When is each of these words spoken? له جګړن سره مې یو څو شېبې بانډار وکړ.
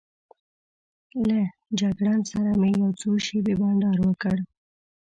له 1.27 1.39
جګړن 1.79 2.19
سره 2.31 2.51
مې 2.59 2.69
یو 2.81 2.89
څو 2.99 3.09
شېبې 3.25 3.53
بانډار 3.59 3.97
وکړ. 4.01 4.37